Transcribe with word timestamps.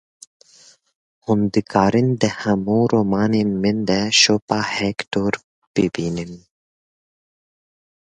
Hûn 1.25 1.41
dikarin 1.53 2.09
di 2.21 2.29
hemû 2.39 2.79
romanên 2.91 3.49
min 3.61 3.77
de 3.87 3.99
şopa 4.19 4.59
Hektor 4.75 5.33
bibînin. 5.73 6.33